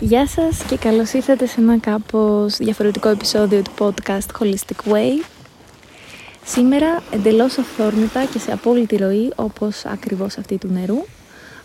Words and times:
Γεια 0.00 0.26
σας 0.26 0.62
και 0.62 0.76
καλώς 0.76 1.12
ήρθατε 1.12 1.46
σε 1.46 1.60
ένα 1.60 1.78
κάπως 1.78 2.56
διαφορετικό 2.56 3.08
επεισόδιο 3.08 3.62
του 3.62 3.70
podcast 3.78 4.40
Holistic 4.40 4.92
Way. 4.92 5.24
Σήμερα 6.44 7.02
εντελώς 7.10 7.58
αυθόρμητα 7.58 8.24
και 8.24 8.38
σε 8.38 8.52
απόλυτη 8.52 8.96
ροή 8.96 9.32
όπως 9.36 9.84
ακριβώς 9.84 10.38
αυτή 10.38 10.58
του 10.58 10.68
νερού 10.72 11.04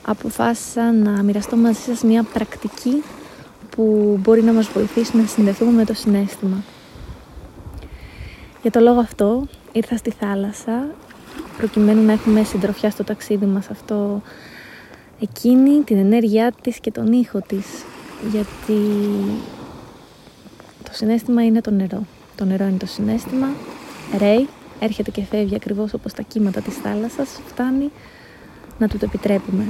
αποφάσισα 0.02 0.92
να 0.92 1.24
μοιραστώ 1.24 1.56
μαζί 1.56 1.80
σας 1.80 2.04
μια 2.04 2.24
πρακτική 2.24 3.04
που 3.70 4.18
μπορεί 4.22 4.44
να 4.44 4.54
μας 4.54 4.68
βοηθήσει 4.68 5.18
να 5.18 5.26
συνδεθούμε 5.26 5.72
με 5.72 5.86
το 5.86 5.94
συνέστημα. 5.94 6.64
Για 8.62 8.72
το 8.72 8.80
λόγο 8.80 9.00
αυτό 9.00 9.48
ήρθα 9.72 9.98
στη 9.98 10.12
θάλασσα 10.20 10.86
προκειμένου 11.58 12.06
να 12.06 12.12
έχουμε 12.12 12.44
συντροφιά 12.44 12.90
στο 12.90 13.04
ταξίδι 13.04 13.46
μας 13.46 13.70
αυτό 13.70 14.22
εκείνη 15.20 15.82
την 15.82 15.98
ενέργειά 15.98 16.52
της 16.62 16.80
και 16.80 16.92
τον 16.92 17.12
ήχο 17.12 17.40
της 17.48 17.66
γιατί 18.32 18.80
το 20.84 20.90
συνέστημα 20.92 21.46
είναι 21.46 21.62
το 21.62 21.72
νερό. 21.72 22.04
Το 22.36 22.46
νερό 22.46 22.66
είναι 22.66 22.78
το 22.78 22.86
συνέστημα. 22.86 23.48
Ρέει, 24.18 24.48
έρχεται 24.80 25.12
και 25.12 25.24
φεύγει 25.24 25.56
ακριβώς 25.56 25.94
όπως 25.94 26.14
τα 26.14 26.22
κύματα 26.22 26.62
της 26.62 26.76
θάλασσας. 26.76 27.40
Φτάνει 27.48 27.92
να 28.80 28.88
του 28.88 28.98
το 28.98 29.06
επιτρέπουμε. 29.06 29.64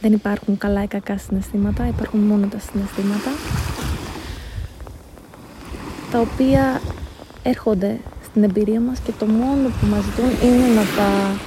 Δεν 0.00 0.12
υπάρχουν 0.12 0.58
καλά 0.58 0.82
ή 0.82 0.86
κακά 0.86 1.18
συναισθήματα 1.18 1.86
υπάρχουν 1.88 2.20
μόνο 2.20 2.46
τα 2.46 2.58
συναισθήματα 2.58 3.30
τα 6.14 6.20
οποία 6.20 6.80
έρχονται 7.42 8.00
στην 8.24 8.42
εμπειρία 8.42 8.80
μας 8.80 8.98
και 8.98 9.12
το 9.18 9.26
μόνο 9.26 9.68
που 9.68 9.86
μας 9.86 10.04
ζητούν 10.04 10.48
είναι 10.48 10.66
να 10.66 10.82
τα 10.96 11.38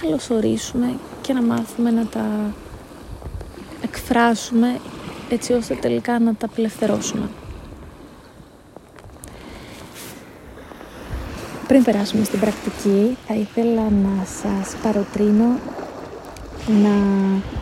καλωσορίσουμε 0.00 0.94
και 1.20 1.32
να 1.32 1.42
μάθουμε 1.42 1.90
να 1.90 2.06
τα 2.06 2.54
εκφράσουμε 4.10 4.78
έτσι 5.28 5.52
ώστε 5.52 5.74
τελικά 5.74 6.18
να 6.18 6.34
τα 6.34 6.46
απελευθερώσουμε. 6.46 7.28
Πριν 11.66 11.84
περάσουμε 11.84 12.24
στην 12.24 12.40
πρακτική, 12.40 13.16
θα 13.26 13.34
ήθελα 13.34 13.82
να 13.82 14.24
σας 14.24 14.76
παροτρύνω 14.82 15.58
να 16.82 16.94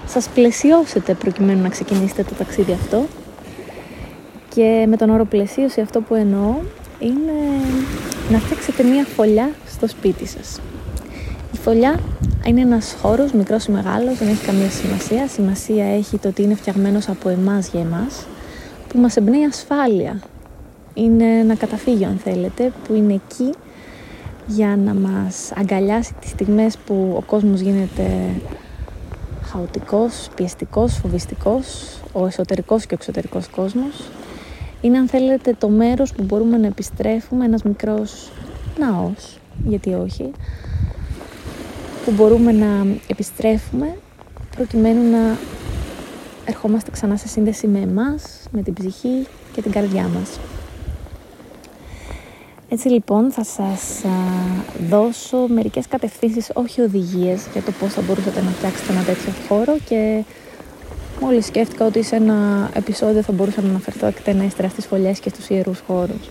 σας 0.07 0.29
πλαισιώσετε 0.29 1.15
προκειμένου 1.15 1.63
να 1.63 1.69
ξεκινήσετε 1.69 2.23
το 2.23 2.35
ταξίδι 2.35 2.73
αυτό 2.73 3.07
και 4.55 4.87
με 4.89 4.97
τον 4.97 5.11
όρο 5.11 5.25
πλαισίωση 5.25 5.81
αυτό 5.81 6.01
που 6.01 6.15
εννοώ 6.15 6.55
είναι 6.99 7.63
να 8.31 8.39
φτιάξετε 8.39 8.83
μία 8.83 9.05
φωλιά 9.05 9.51
στο 9.67 9.89
σπίτι 9.89 10.27
σας. 10.27 10.61
Η 11.53 11.57
φωλιά 11.57 12.01
είναι 12.47 12.61
ένας 12.61 12.97
χώρος, 13.03 13.33
μικρός 13.33 13.65
ή 13.65 13.71
μεγάλος, 13.71 14.19
δεν 14.19 14.29
έχει 14.29 14.47
καμία 14.47 14.71
σημασία. 14.71 15.29
Σημασία 15.29 15.85
έχει 15.97 16.19
το 16.19 16.29
ότι 16.29 16.43
είναι 16.43 16.55
φτιαγμένος 16.55 17.09
από 17.09 17.29
εμάς 17.29 17.69
για 17.69 17.81
εμάς, 17.81 18.27
που 18.89 18.99
μας 18.99 19.17
εμπνέει 19.17 19.45
ασφάλεια. 19.45 20.21
Είναι 20.95 21.39
ένα 21.39 21.55
καταφύγιο, 21.55 22.09
αν 22.09 22.19
θέλετε, 22.25 22.73
που 22.87 22.95
είναι 22.95 23.15
εκεί 23.15 23.55
για 24.47 24.77
να 24.85 24.95
μας 24.95 25.53
αγκαλιάσει 25.57 26.15
τις 26.21 26.31
στιγμές 26.31 26.77
που 26.77 27.15
ο 27.17 27.23
κόσμος 27.27 27.61
γίνεται 27.61 28.05
χαοτικός, 29.43 30.29
πιεστικός, 30.35 30.95
φοβιστικός, 30.95 31.99
ο 32.13 32.27
εσωτερικός 32.27 32.87
και 32.87 32.95
ο 32.95 32.97
εξωτερικός 33.01 33.49
κόσμος. 33.49 34.11
Είναι, 34.81 34.99
αν 34.99 35.09
θέλετε, 35.09 35.55
το 35.59 35.69
μέρος 35.69 36.13
που 36.13 36.23
μπορούμε 36.23 36.57
να 36.57 36.67
επιστρέφουμε, 36.67 37.45
ένας 37.45 37.63
μικρός 37.63 38.31
ναός, 38.79 39.39
γιατί 39.67 39.95
όχι, 39.95 40.31
που 42.09 42.15
μπορούμε 42.15 42.53
να 42.53 42.87
επιστρέφουμε 43.07 43.97
προκειμένου 44.57 45.11
να 45.11 45.37
ερχόμαστε 46.45 46.91
ξανά 46.91 47.17
σε 47.17 47.29
σύνδεση 47.29 47.67
με 47.67 47.79
εμάς, 47.79 48.23
με 48.51 48.63
την 48.63 48.75
ψυχή 48.75 49.27
και 49.53 49.63
την 49.63 49.73
καρδιά 49.73 50.09
μας. 50.15 50.39
Έτσι 52.69 52.89
λοιπόν 52.89 53.31
θα 53.31 53.45
σας 53.45 54.05
δώσω 54.89 55.47
μερικές 55.49 55.87
κατευθύνσεις, 55.87 56.51
όχι 56.55 56.81
οδηγίες 56.81 57.47
για 57.53 57.63
το 57.63 57.73
πώς 57.73 57.93
θα 57.93 58.01
μπορούσατε 58.01 58.41
να 58.43 58.51
φτιάξετε 58.51 58.93
ένα 58.93 59.03
τέτοιο 59.03 59.33
χώρο 59.49 59.77
και 59.89 60.25
μόλις 61.21 61.47
σκέφτηκα 61.47 61.87
ότι 61.87 62.03
σε 62.03 62.17
ένα 62.17 62.71
επεισόδιο 62.75 63.23
θα 63.23 63.33
μπορούσα 63.33 63.61
να 63.63 63.69
αναφερθώ 63.69 64.07
εκτενέστερα 64.07 64.69
στις 64.69 64.87
φωλιές 64.87 65.21
και 65.21 65.29
στους 65.29 65.49
ιερούς 65.49 65.83
χώρους. 65.87 66.29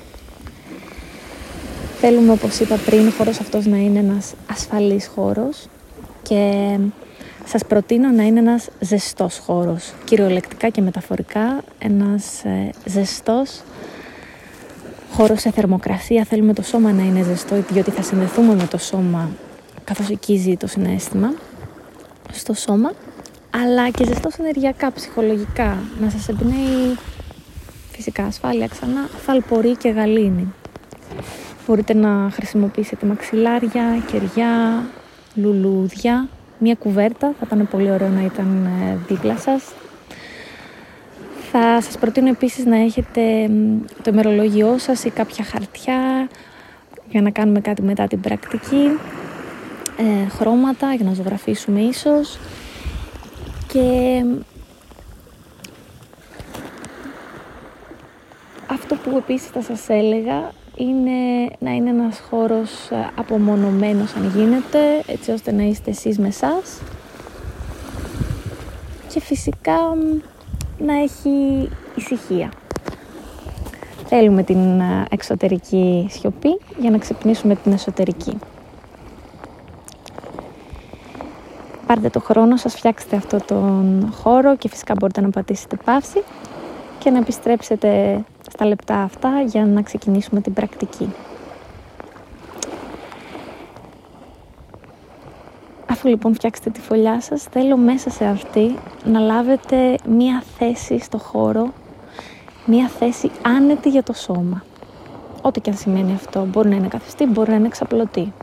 Θέλουμε, 2.00 2.32
όπως 2.32 2.60
είπα 2.60 2.76
πριν, 2.86 3.08
ο 3.08 3.12
χώρος 3.12 3.40
αυτός 3.40 3.66
να 3.66 3.78
είναι 3.78 4.00
ένας 4.00 4.34
ασφαλής 4.52 5.08
χώρος 5.16 5.68
και 6.24 6.78
σας 7.46 7.66
προτείνω 7.66 8.10
να 8.10 8.24
είναι 8.24 8.40
ένας 8.40 8.68
ζεστός 8.80 9.38
χώρος, 9.38 9.94
κυριολεκτικά 10.04 10.70
και 10.70 10.82
μεταφορικά, 10.82 11.64
ένας 11.80 12.44
ε, 12.44 12.70
ζεστός 12.86 13.62
χώρος 15.12 15.42
σε 15.42 15.52
θερμοκρασία. 15.52 16.24
Θέλουμε 16.24 16.54
το 16.54 16.62
σώμα 16.62 16.92
να 16.92 17.04
είναι 17.04 17.24
ζεστό, 17.24 17.56
διότι 17.70 17.92
θα 17.92 18.02
συνδεθούμε 18.02 18.56
με 18.56 18.68
το 18.70 18.78
σώμα 18.78 19.30
καθώς 19.84 20.10
οικίζει 20.10 20.58
το 20.58 20.68
συνέστημα 20.68 21.34
στο 22.32 22.54
σώμα, 22.54 22.92
αλλά 23.50 23.90
και 23.90 24.06
ζεστός 24.06 24.36
ενεργειακά, 24.36 24.92
ψυχολογικά, 24.92 25.78
να 26.02 26.10
σας 26.10 26.28
εμπνέει 26.28 26.98
φυσικά 27.92 28.24
ασφάλεια 28.24 28.68
ξανά, 28.68 29.10
θαλπορή 29.26 29.76
και 29.76 29.90
γαλήνη. 29.90 30.54
Μπορείτε 31.68 31.94
να 31.94 32.30
χρησιμοποιήσετε 32.32 33.06
μαξιλάρια, 33.06 34.04
κεριά, 34.12 34.84
λουλούδια, 35.36 36.28
μια 36.60 36.76
κουβέρτα, 36.76 37.34
θα 37.40 37.44
ήταν 37.46 37.68
πολύ 37.68 37.92
ωραίο 37.92 38.08
να 38.08 38.22
ήταν 38.22 38.66
ε, 38.66 38.98
δίπλα 39.08 39.38
σας. 39.38 39.74
Θα 41.52 41.82
σας 41.82 41.98
προτείνω 41.98 42.30
επίσης 42.30 42.66
να 42.66 42.78
έχετε 42.78 43.50
το 44.04 44.12
ημερολόγιό 44.12 44.78
σας 44.78 45.04
ή 45.04 45.10
κάποια 45.10 45.44
χαρτιά 45.44 46.30
για 47.10 47.22
να 47.22 47.30
κάνουμε 47.30 47.60
κάτι 47.60 47.82
μετά 47.82 48.08
την 48.08 48.22
πρακτική, 48.22 49.00
ε, 49.98 50.30
χρώματα 50.30 50.94
για 50.94 51.06
να 51.06 51.14
ζωγραφίσουμε 51.14 51.80
ίσως. 51.80 52.38
Και 53.68 54.24
αυτό 58.68 58.96
που 58.96 59.18
επίσης 59.18 59.48
θα 59.48 59.62
σας 59.62 59.90
έλεγα 59.90 60.52
είναι 60.78 61.50
να 61.60 61.72
είναι 61.72 61.90
ένας 61.90 62.22
χώρος 62.30 62.90
ε, 62.92 63.10
απομονωμένος 63.16 64.16
αν 64.16 64.32
γίνεται, 64.36 64.80
έτσι 65.08 65.32
ώστε 65.32 65.52
να 65.52 65.64
είστε 65.64 65.90
εσείς 65.90 66.20
με 66.20 66.28
εσάς. 66.28 66.82
Και 69.14 69.20
φυσικά 69.20 69.78
να 70.78 70.94
έχει 71.02 71.70
ησυχία. 71.96 72.52
Θέλουμε 74.06 74.44
την 74.44 74.80
ε, 74.80 75.06
εξωτερική 75.10 76.08
σιωπή 76.10 76.60
για 76.80 76.90
να 76.90 76.98
ξυπνήσουμε 76.98 77.56
την 77.56 77.72
εσωτερική. 77.72 78.38
Πάρτε 81.88 82.10
το 82.10 82.20
χρόνο 82.20 82.58
σας, 82.58 82.76
φτιάξτε 82.76 83.16
αυτό 83.16 83.38
τον 83.46 84.10
χώρο 84.22 84.56
και 84.56 84.70
φυσικά 84.70 84.94
μπορείτε 85.00 85.22
να 85.22 85.30
πατήσετε 85.30 85.78
παύση 85.86 86.24
και 87.00 87.10
να 87.10 87.18
επιστρέψετε 87.18 88.24
στα 88.52 88.66
λεπτά 88.66 89.02
αυτά 89.02 89.42
για 89.46 89.66
να 89.66 89.82
ξεκινήσουμε 89.82 90.42
την 90.42 90.54
πρακτική. 90.54 91.10
Αφού 95.90 96.08
λοιπόν 96.08 96.34
φτιάξετε 96.34 96.70
τη 96.70 96.80
φωλιά 96.80 97.22
σας, 97.22 97.44
θέλω 97.44 97.78
μέσα 97.78 98.10
σε 98.10 98.26
αυτή 98.26 98.76
να 99.04 99.20
λάβετε 99.20 99.96
μία 100.10 100.44
θέση 100.58 101.00
στο 101.00 101.18
χώρο, 101.18 101.74
μία 102.66 102.88
θέση 102.88 103.32
άνετη 103.42 103.90
για 103.90 104.04
το 104.04 104.14
σώμα. 104.14 104.64
Ό,τι 105.42 105.62
και 105.62 105.70
αν 105.70 105.76
σημαίνει 105.78 106.14
αυτό. 106.14 106.46
Μπορεί 106.46 106.70
να 106.70 106.76
είναι 106.76 106.88
καθιστή, 106.88 107.26
μπορεί 107.26 107.50
να 107.50 107.56
είναι 107.56 107.68
εξαπλωτή. 107.68 108.34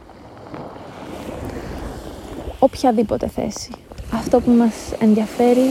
Οποιαδήποτε 2.59 3.29
θέση. 3.29 3.71
Αυτό 4.15 4.41
που 4.41 4.51
μας 4.51 4.93
ενδιαφέρει 5.01 5.69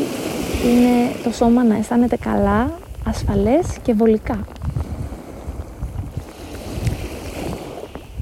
είναι 0.65 1.11
το 1.23 1.31
σώμα 1.31 1.63
να 1.63 1.75
αισθάνεται 1.75 2.17
καλά, 2.17 2.71
ασφαλές 3.03 3.77
και 3.81 3.93
βολικά. 3.93 4.45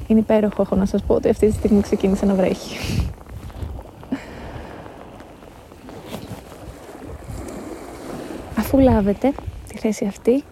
Είναι 0.07 0.19
υπέροχο, 0.19 0.61
έχω 0.61 0.75
να 0.75 0.85
σας 0.85 1.03
πω 1.03 1.13
ότι 1.13 1.29
αυτή 1.29 1.47
τη 1.47 1.53
στιγμή 1.53 1.81
ξεκίνησε 1.81 2.25
να 2.25 2.33
βρέχει. 2.33 2.77
Αφού 8.57 8.79
λάβετε 8.79 9.33
τη 9.67 9.77
θέση 9.77 10.05
αυτή, 10.05 10.43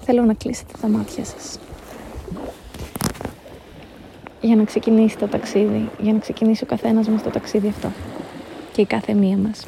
θέλω 0.00 0.22
να 0.22 0.34
κλείσετε 0.34 0.72
τα 0.80 0.88
μάτια 0.88 1.24
σας. 1.24 1.58
Για 4.40 4.56
να 4.56 4.64
ξεκινήσει 4.64 5.16
το 5.16 5.26
ταξίδι, 5.26 5.88
για 6.00 6.12
να 6.12 6.18
ξεκινήσει 6.18 6.64
ο 6.64 6.66
καθένας 6.66 7.08
μας 7.08 7.22
το 7.22 7.30
ταξίδι 7.30 7.68
αυτό. 7.68 7.88
Και 8.72 8.80
η 8.80 8.86
κάθε 8.86 9.12
μία 9.14 9.36
μας. 9.36 9.66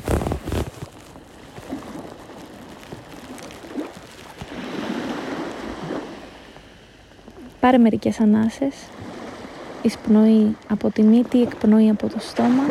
Πάρε 7.62 7.78
μερικές 7.78 8.20
ανάσες, 8.20 8.74
εισπνοή 9.82 10.56
από 10.68 10.90
τη 10.90 11.02
μύτη, 11.02 11.42
εκπνοή 11.42 11.88
από 11.90 12.08
το 12.08 12.16
στόμα. 12.18 12.62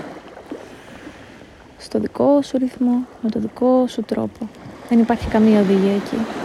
στο 1.78 2.00
δικό 2.00 2.42
σου 2.42 2.58
ρυθμό, 2.58 3.06
με 3.22 3.30
το 3.30 3.40
δικό 3.40 3.88
σου 3.88 4.02
τρόπο. 4.02 4.50
Δεν 4.90 5.00
υπάρχει 5.00 5.28
καμία 5.28 5.60
οδηγία 5.60 5.94
εκεί. 5.94 6.41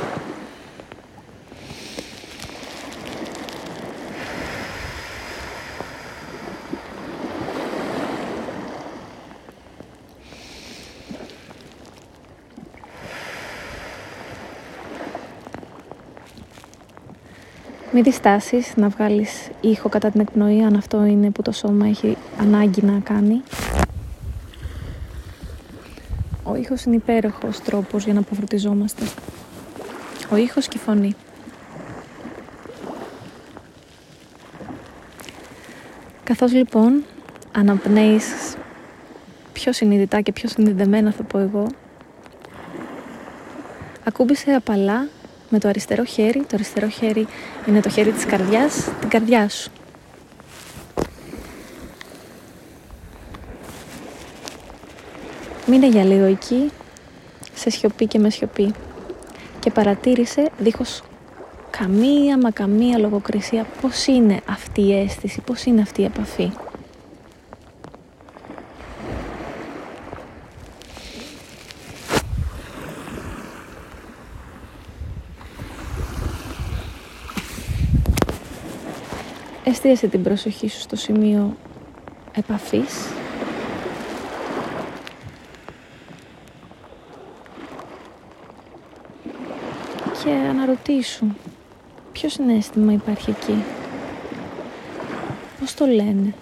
Μην 17.97 18.05
διστάσεις 18.05 18.77
να 18.77 18.89
βγάλεις 18.89 19.49
ήχο 19.61 19.89
κατά 19.89 20.11
την 20.11 20.21
εκπνοή, 20.21 20.63
αν 20.63 20.77
αυτό 20.77 21.05
είναι 21.05 21.31
που 21.31 21.43
το 21.43 21.53
σώμα 21.53 21.87
έχει 21.87 22.17
ανάγκη 22.41 22.85
να 22.85 22.99
κάνει. 22.99 23.43
Ο 26.43 26.55
ήχος 26.55 26.83
είναι 26.83 26.95
υπέροχος 26.95 27.61
τρόπος 27.61 28.05
για 28.05 28.15
να 28.15 28.21
αποφρουτιζόμαστε. 28.21 29.05
Ο 30.31 30.37
ήχος 30.37 30.69
και 30.69 30.77
η 30.77 30.81
φωνή. 30.81 31.15
Καθώς 36.25 36.53
λοιπόν 36.53 37.05
αναπνέεις 37.53 38.57
πιο 39.53 39.73
συνειδητά 39.73 40.21
και 40.21 40.33
πιο 40.33 40.49
συνειδημένα 40.49 41.13
θα 41.13 41.23
πω 41.23 41.39
εγώ, 41.39 41.67
ακούμπησε 44.05 44.51
απαλά 44.51 45.09
με 45.49 45.59
το 45.59 45.69
αριστερό 45.69 46.05
χέρι. 46.05 46.39
Το 46.39 46.51
αριστερό 46.53 46.89
χέρι 46.89 47.27
είναι 47.67 47.81
το 47.81 47.89
χέρι 47.89 48.13
της 48.13 48.25
καρδιάς, 48.27 48.89
την 49.01 49.09
καρδιά 49.09 49.49
σου. 49.49 49.71
Μείνε 55.67 55.89
για 55.89 56.05
λίγο 56.05 56.25
εκεί, 56.25 56.71
σε 57.55 57.71
σιωπή 57.71 58.07
και 58.07 58.19
με 58.19 58.31
σιωπή. 58.31 58.73
Και 59.61 59.71
παρατήρησε, 59.71 60.51
δίχως 60.59 61.03
καμία 61.71 62.39
μα 62.39 62.51
καμία 62.51 62.99
λογοκρισία, 62.99 63.67
πώς 63.81 64.07
είναι 64.07 64.41
αυτή 64.49 64.81
η 64.81 64.99
αίσθηση, 64.99 65.41
πώς 65.41 65.65
είναι 65.65 65.81
αυτή 65.81 66.01
η 66.01 66.05
επαφή. 66.05 66.51
Εστίασε 79.69 80.07
την 80.07 80.23
προσοχή 80.23 80.69
σου 80.69 80.81
στο 80.81 80.97
σημείο 80.97 81.57
επαφής. 82.37 83.09
Και 90.23 90.31
αναρωτήσου 90.31 91.27
ποιο 92.13 92.29
συνέστημα 92.29 92.93
υπάρχει 92.93 93.31
εκεί; 93.31 93.65
Πώς 95.61 95.75
το 95.75 95.87
λένε; 95.87 96.35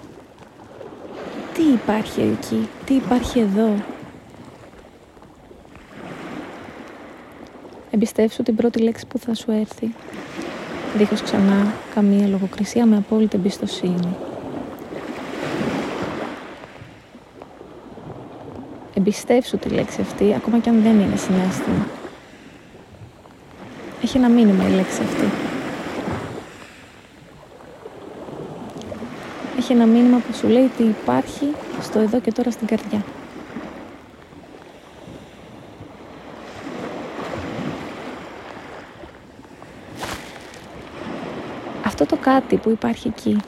Τι 1.55 1.63
υπάρχει 1.63 2.21
εκεί, 2.21 2.69
τι 2.85 2.95
υπάρχει 2.95 3.39
εδώ; 3.39 3.75
Εμπιστεύσου 7.91 8.43
την 8.43 8.57
πρώτη 8.57 8.79
λέξη 8.79 9.07
που 9.07 9.19
θα 9.19 9.35
σου 9.35 9.51
έρθει 9.51 9.95
δίχως 10.97 11.23
ξανά 11.23 11.73
καμία 11.95 12.27
λογοκρισία 12.27 12.87
με 12.87 12.97
απόλυτη 12.97 13.37
εμπιστοσύνη. 13.37 14.17
Εμπιστεύσου 18.95 19.59
τη 19.59 19.69
λέξη 19.69 20.01
αυτή, 20.01 20.35
ακόμα 20.35 20.59
και 20.59 20.69
αν 20.69 20.83
δεν 20.83 21.01
είναι 21.01 21.17
συνέστημα. 21.17 21.87
Έχει 24.03 24.17
ένα 24.17 24.29
μήνυμα 24.29 24.69
η 24.69 24.71
λέξη 24.71 25.03
αυτή. 25.03 25.29
Έχει 29.59 29.73
ένα 29.73 29.87
μήνυμα 29.87 30.17
που 30.17 30.35
σου 30.37 30.49
λέει 30.49 30.65
ότι 30.75 30.83
υπάρχει 30.83 31.53
στο 31.81 31.99
εδώ 31.99 32.21
και 32.21 32.33
τώρα 32.33 32.51
στην 32.51 32.67
καρδιά. 32.67 33.05
Αυτό 41.85 42.07
το 42.07 42.14
κάτι 42.25 42.57
που 42.57 42.71
υπάρχει 42.71 43.09
εκεί, 43.09 43.41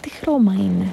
τι 0.00 0.08
χρώμα 0.10 0.52
είναι. 0.52 0.86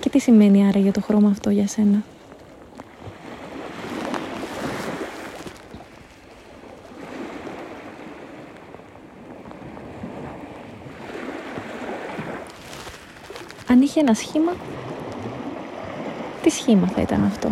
Και 0.00 0.10
τι 0.10 0.18
σημαίνει 0.18 0.66
άρα 0.68 0.78
για 0.78 0.92
το 0.92 1.00
χρώμα 1.00 1.28
αυτό 1.28 1.50
για 1.50 1.66
σένα; 1.66 2.02
Αν 13.68 13.80
είχε 13.82 14.00
ένα 14.00 14.14
σχήμα, 14.14 14.52
τι 16.42 16.50
σχήμα 16.50 16.86
θα 16.86 17.00
ήταν 17.00 17.24
αυτό; 17.24 17.50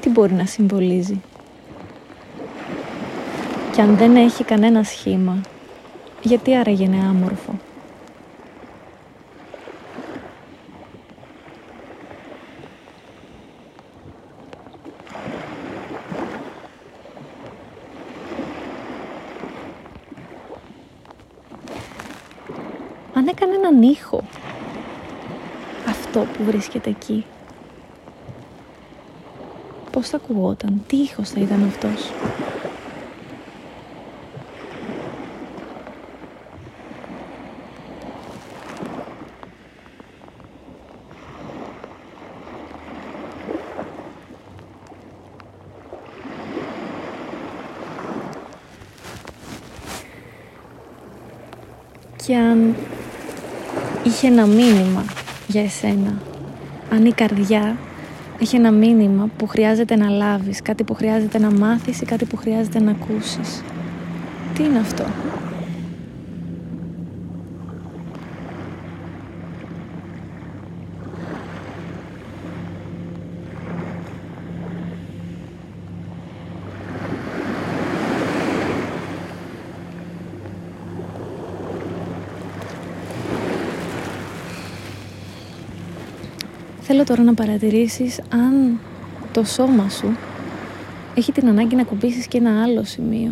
Τι 0.00 0.08
μπορεί 0.08 0.32
να 0.32 0.46
συμβολίζει; 0.46 1.20
Και 3.72 3.80
αν 3.80 3.96
δεν 3.96 4.16
έχει 4.16 4.44
κανένα 4.44 4.82
σχήμα, 4.82 5.40
γιατί 6.22 6.56
άραγε 6.56 6.84
είναι 6.84 7.06
άμορφο; 7.08 7.52
Αν 23.14 23.26
έκανε 23.28 23.54
έναν 23.54 23.82
ήχο, 23.82 24.22
αυτό 25.88 26.20
που 26.20 26.44
βρίσκεται 26.44 26.90
εκεί, 26.90 27.24
πώς 29.90 30.08
θα 30.08 30.16
ακουγόταν, 30.16 30.82
τι 30.86 30.96
ήχος 30.96 31.28
θα 31.30 31.40
ήταν 31.40 31.64
αυτός; 31.64 32.10
Και 52.32 52.38
αν 52.38 52.74
είχε 54.04 54.26
ένα 54.26 54.46
μήνυμα 54.46 55.04
για 55.46 55.62
εσένα. 55.62 56.22
Αν 56.90 57.04
η 57.04 57.12
καρδιά 57.12 57.76
έχει 58.40 58.56
ένα 58.56 58.70
μήνυμα 58.70 59.28
που 59.36 59.46
χρειάζεται 59.46 59.96
να 59.96 60.08
λάβεις, 60.08 60.62
κάτι 60.62 60.84
που 60.84 60.94
χρειάζεται 60.94 61.38
να 61.38 61.50
μάθεις 61.50 62.00
ή 62.00 62.04
κάτι 62.04 62.24
που 62.24 62.36
χρειάζεται 62.36 62.80
να 62.80 62.90
ακούσεις. 62.90 63.62
Τι 64.54 64.64
είναι 64.64 64.78
αυτό; 64.78 65.04
Θέλω 86.94 87.04
τώρα 87.04 87.22
να 87.22 87.34
παρατηρήσεις 87.34 88.20
αν 88.28 88.80
το 89.32 89.44
σώμα 89.44 89.88
σου 89.88 90.16
έχει 91.14 91.32
την 91.32 91.48
ανάγκη 91.48 91.76
να 91.76 91.82
κουμπίσεις 91.82 92.26
και 92.26 92.38
ένα 92.38 92.62
άλλο 92.62 92.84
σημείο. 92.84 93.30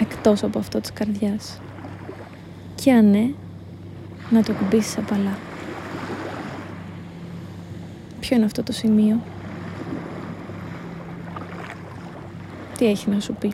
Εκτός 0.00 0.42
από 0.42 0.58
αυτό 0.58 0.80
της 0.80 0.92
καρδιάς. 0.92 1.60
Και 2.74 2.92
αν 2.92 3.10
ναι, 3.10 3.30
να 4.30 4.42
το 4.42 4.52
κουμπίσεις 4.52 4.98
απαλά. 4.98 5.38
Ποιο 8.20 8.36
είναι 8.36 8.44
αυτό 8.44 8.62
το 8.62 8.72
σημείο; 8.72 9.20
Τι 12.78 12.86
έχει 12.86 13.10
να 13.10 13.20
σου 13.20 13.34
πει; 13.34 13.52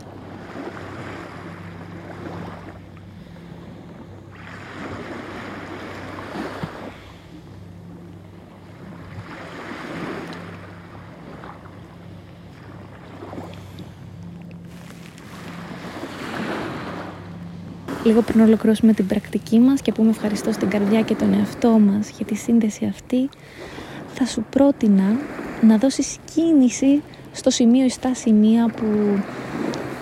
Λίγο 18.06 18.22
πριν 18.22 18.40
ολοκληρώσουμε 18.40 18.92
την 18.92 19.06
πρακτική 19.06 19.58
μας 19.58 19.80
και 19.80 19.92
πούμε 19.92 20.10
ευχαριστώ 20.10 20.52
στην 20.52 20.68
καρδιά 20.68 21.02
και 21.02 21.14
τον 21.14 21.32
εαυτό 21.32 21.70
μας 21.70 22.10
για 22.16 22.26
τη 22.26 22.34
σύνδεση 22.34 22.86
αυτή, 22.86 23.28
θα 24.14 24.26
σου 24.26 24.44
πρότεινα 24.50 25.16
να 25.62 25.76
δώσεις 25.76 26.16
κίνηση 26.34 27.02
στο 27.32 27.50
σημείο 27.50 27.84
ή 27.84 27.88
στα 27.88 28.14
σημεία 28.14 28.68
που 28.68 28.86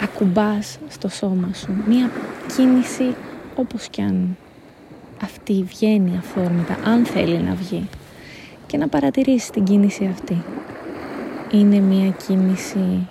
ακουμπάς 0.02 0.78
στο 0.88 1.08
σώμα 1.08 1.50
σου. 1.54 1.72
Μία 1.88 2.10
κίνηση 2.56 3.14
όπως 3.56 3.88
κι 3.88 4.00
αν 4.00 4.36
αυτή 5.22 5.64
βγαίνει 5.68 6.16
αφόρμητα, 6.18 6.76
αν 6.84 7.04
θέλει 7.04 7.38
να 7.38 7.54
βγει. 7.54 7.88
Και 8.66 8.76
να 8.76 8.88
παρατηρήσεις 8.88 9.50
την 9.50 9.64
κίνηση 9.64 10.10
αυτή. 10.12 10.42
Είναι 11.50 11.78
μία 11.78 12.10
κίνηση 12.26 13.08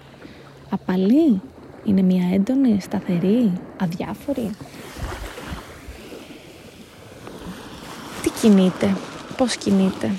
απαλή, 0.70 1.42
είναι 1.84 2.02
μία 2.02 2.34
έντονη, 2.34 2.82
σταθερή, 2.82 3.54
αδιάφορη; 3.78 4.50
Τι 8.22 8.30
κινείται, 8.30 8.96
πώς 9.38 9.56
κινείται; 9.56 10.12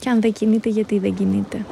Και 0.00 0.10
αν 0.10 0.20
δεν 0.20 0.32
κινείται 0.32 0.68
γιατί 0.68 0.98
δεν 0.98 1.14
κινείται; 1.14 1.64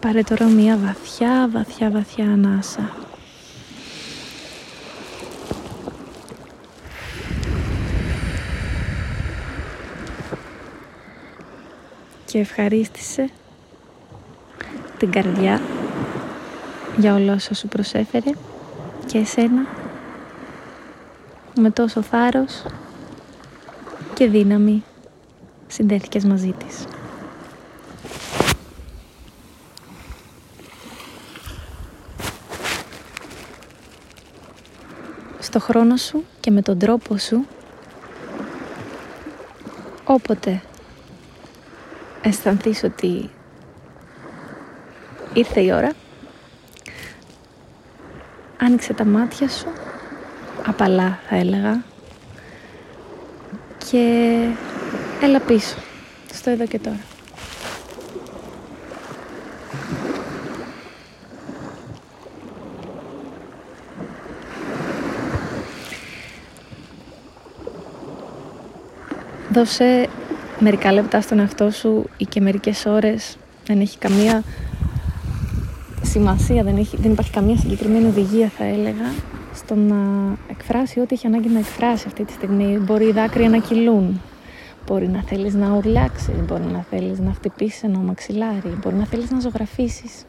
Πάρε 0.00 0.22
τώρα 0.22 0.46
μία 0.46 0.76
βαθιά, 0.76 1.48
βαθιά, 1.52 1.90
βαθιά 1.90 2.24
ανάσα. 2.24 3.07
Και 12.30 12.38
ευχαρίστησε 12.38 13.30
την 14.98 15.10
καρδιά 15.10 15.60
για 16.96 17.14
όλα 17.14 17.32
όσα 17.32 17.54
σου 17.54 17.68
προσέφερε 17.68 18.30
και 19.06 19.18
εσένα 19.18 19.66
με 21.60 21.70
τόσο 21.70 22.02
θάρρος 22.02 22.64
και 24.14 24.26
δύναμη 24.26 24.84
συνδέθηκες 25.66 26.24
μαζί 26.24 26.54
της. 26.58 26.84
Στο 35.38 35.60
χρόνο 35.60 35.96
σου 35.96 36.24
και 36.40 36.50
με 36.50 36.62
τον 36.62 36.78
τρόπο 36.78 37.16
σου 37.16 37.46
όποτε 40.04 40.62
αισθανθείς 42.22 42.82
ότι 42.82 43.30
ήρθε 45.34 45.60
η 45.60 45.72
ώρα 45.72 45.92
άνοιξε 48.58 48.92
τα 48.92 49.04
μάτια 49.04 49.48
σου 49.48 49.66
απαλά 50.66 51.18
θα 51.28 51.36
έλεγα 51.36 51.82
και 53.90 54.34
έλα 55.22 55.40
πίσω 55.40 55.76
στο 56.32 56.50
εδώ 56.50 56.66
και 56.66 56.78
τώρα. 56.78 57.00
Δώσε 69.52 70.08
μερικά 70.58 70.92
λεπτά 70.92 71.20
στον 71.20 71.38
εαυτό 71.38 71.70
σου 71.70 72.04
ή 72.16 72.24
και 72.24 72.40
μερικές 72.40 72.86
ώρες 72.86 73.36
δεν 73.66 73.80
έχει 73.80 73.98
καμία 73.98 74.42
σημασία, 76.02 76.62
δεν, 76.62 76.76
έχει, 76.76 76.96
δεν 76.96 77.10
υπάρχει 77.12 77.30
καμία 77.30 77.56
συγκεκριμένη 77.56 78.06
οδηγία 78.06 78.48
θα 78.48 78.64
έλεγα 78.64 79.12
στο 79.54 79.74
να 79.74 79.96
εκφράσει 80.50 81.00
ό,τι 81.00 81.14
έχει 81.14 81.26
ανάγκη 81.26 81.48
να 81.48 81.58
εκφράσει 81.58 82.04
αυτή 82.06 82.24
τη 82.24 82.32
στιγμή. 82.32 82.78
Μπορεί 82.78 83.06
οι 83.06 83.12
δάκρυα 83.12 83.48
να 83.48 83.58
κυλούν, 83.58 84.20
μπορεί 84.86 85.08
να 85.08 85.22
θέλεις 85.22 85.54
να 85.54 85.76
ουρλιάξεις, 85.76 86.44
μπορεί 86.46 86.64
να 86.72 86.84
θέλεις 86.90 87.18
να 87.18 87.32
χτυπήσεις 87.32 87.82
ένα 87.82 87.98
μαξιλάρι, 87.98 88.78
μπορεί 88.82 88.94
να 88.94 89.04
θέλεις 89.04 89.30
να 89.30 89.40
ζωγραφίσεις, 89.40 90.24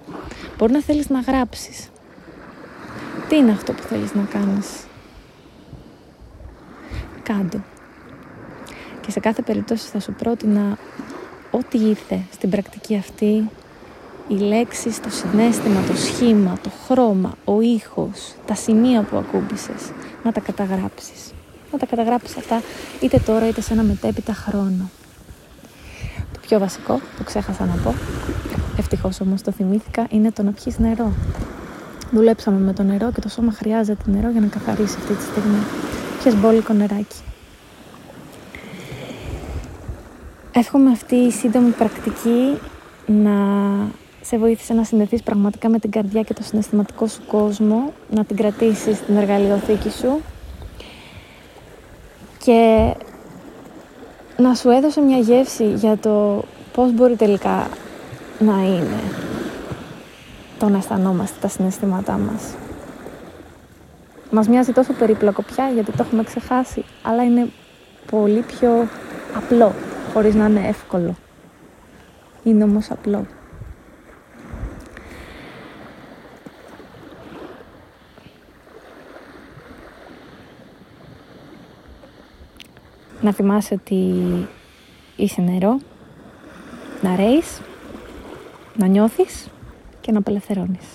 μπορεί 0.57 0.71
να 0.71 0.81
θέλεις 0.81 1.09
να 1.09 1.19
γράψεις. 1.19 1.89
Τι 3.29 3.35
είναι 3.35 3.51
αυτό 3.51 3.73
που 3.73 3.83
θέλεις 3.83 4.13
να 4.13 4.21
κάνεις; 4.23 4.67
Κάντο. 7.23 7.63
Και 9.01 9.11
σε 9.11 9.19
κάθε 9.19 9.41
περίπτωση 9.41 9.87
θα 9.87 9.99
σου 9.99 10.13
πρότεινα 10.13 10.77
ό,τι 11.51 11.77
ήρθε 11.77 12.21
στην 12.31 12.49
πρακτική 12.49 12.95
αυτή 12.95 13.49
οι 14.29 14.35
λέξεις, 14.35 14.99
το 14.99 15.09
συνέστημα, 15.09 15.81
το 15.87 15.95
σχήμα, 15.95 16.57
το 16.63 16.69
χρώμα, 16.87 17.35
ο 17.45 17.61
ήχος, 17.61 18.35
τα 18.45 18.55
σημεία 18.55 19.01
που 19.01 19.17
ακούμπησες, 19.17 19.91
να 20.23 20.31
τα 20.31 20.39
καταγράψεις. 20.39 21.33
Να 21.71 21.77
τα 21.77 21.85
καταγράψεις 21.85 22.37
αυτά 22.37 22.61
είτε 22.99 23.19
τώρα 23.25 23.47
είτε 23.47 23.61
σε 23.61 23.73
ένα 23.73 23.83
μετέπειτα 23.83 24.33
χρόνο. 24.33 24.89
Το 26.33 26.39
πιο 26.41 26.59
βασικό, 26.59 26.99
το 27.17 27.23
ξέχασα 27.23 27.65
να 27.65 27.75
πω, 27.83 27.93
ευτυχώς 28.77 29.21
όμως 29.21 29.41
το 29.41 29.51
θυμήθηκα, 29.51 30.07
είναι 30.09 30.31
το 30.31 30.43
να 30.43 30.51
πιεις 30.51 30.79
νερό. 30.79 31.13
Δουλέψαμε 32.11 32.59
με 32.59 32.73
το 32.73 32.83
νερό 32.83 33.11
και 33.11 33.21
το 33.21 33.29
σώμα 33.29 33.51
χρειάζεται 33.51 34.03
νερό 34.11 34.29
για 34.29 34.41
να 34.41 34.47
καθαρίσει 34.47 34.95
αυτή 34.99 35.13
τη 35.13 35.23
στιγμή. 35.23 35.63
Πιες 36.23 36.35
μπόλικο 36.35 36.73
νεράκι. 36.73 37.17
Εύχομαι 40.59 40.91
αυτή 40.91 41.15
η 41.15 41.31
σύντομη 41.31 41.69
πρακτική 41.69 42.57
να 43.05 43.31
σε 44.21 44.37
βοήθησε 44.37 44.73
να 44.73 44.83
συνδεθείς 44.83 45.23
πραγματικά 45.23 45.69
με 45.69 45.79
την 45.79 45.91
καρδιά 45.91 46.21
και 46.21 46.33
το 46.33 46.43
συναισθηματικό 46.43 47.07
σου 47.07 47.21
κόσμο, 47.27 47.93
να 48.09 48.25
την 48.25 48.35
κρατήσεις 48.35 48.97
στην 48.97 49.17
εργαλειοθήκη 49.17 49.89
σου 49.89 50.21
και 52.43 52.93
να 54.37 54.53
σου 54.53 54.69
έδωσε 54.69 55.01
μια 55.01 55.17
γεύση 55.17 55.65
για 55.65 55.97
το 55.97 56.43
πώς 56.73 56.93
μπορεί 56.93 57.15
τελικά 57.15 57.67
να 58.39 58.53
είναι 58.53 59.01
το 60.59 60.69
να 60.69 60.77
αισθανόμαστε 60.77 61.37
τα 61.41 61.47
συναισθήματά 61.47 62.17
μας. 62.17 62.43
Μας 64.31 64.47
μοιάζει 64.47 64.71
τόσο 64.71 64.93
περίπλοκο 64.93 65.41
πια 65.41 65.69
γιατί 65.73 65.91
το 65.91 66.03
έχουμε 66.03 66.23
ξεχάσει, 66.23 66.85
αλλά 67.03 67.23
είναι 67.23 67.49
πολύ 68.11 68.39
πιο 68.39 68.87
απλό, 69.35 69.73
χωρίς 70.13 70.35
να 70.35 70.45
είναι 70.45 70.67
εύκολο. 70.67 71.15
Είναι 72.43 72.63
όμως 72.63 72.91
απλό. 72.91 73.25
να 83.21 83.33
θυμάσαι 83.33 83.73
ότι 83.73 84.23
είσαι 85.15 85.41
νερό, 85.41 85.79
να 87.01 87.15
ρέεις, 87.15 87.61
να 88.75 88.87
νιώθεις 88.87 89.47
και 90.01 90.11
να 90.11 90.17
απελευθερώνεις. 90.19 90.85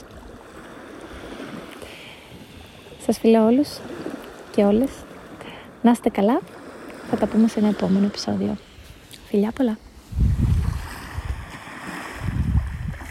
Σας 3.01 3.19
φιλώ 3.19 3.47
όλους 3.47 3.69
και 4.51 4.65
όλες. 4.65 4.91
Να 5.83 5.91
είστε 5.91 6.09
καλά. 6.09 6.41
Θα 7.11 7.17
τα 7.17 7.27
πούμε 7.27 7.49
σε 7.49 7.59
ένα 7.59 7.69
επόμενο 7.69 8.07
επεισόδιο. 8.07 8.57
Filàpala. 9.35 9.75